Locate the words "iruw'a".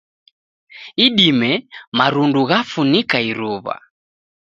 3.31-3.75